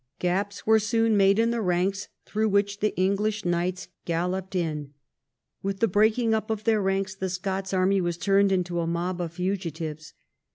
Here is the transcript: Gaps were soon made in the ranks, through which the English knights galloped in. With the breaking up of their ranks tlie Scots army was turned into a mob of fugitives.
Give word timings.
Gaps 0.17 0.65
were 0.65 0.79
soon 0.79 1.15
made 1.15 1.37
in 1.37 1.51
the 1.51 1.61
ranks, 1.61 2.07
through 2.25 2.49
which 2.49 2.79
the 2.79 2.97
English 2.99 3.45
knights 3.45 3.87
galloped 4.03 4.55
in. 4.55 4.95
With 5.61 5.79
the 5.79 5.87
breaking 5.87 6.33
up 6.33 6.49
of 6.49 6.63
their 6.63 6.81
ranks 6.81 7.15
tlie 7.15 7.29
Scots 7.29 7.71
army 7.71 8.01
was 8.01 8.17
turned 8.17 8.51
into 8.51 8.79
a 8.79 8.87
mob 8.87 9.21
of 9.21 9.33
fugitives. 9.33 10.15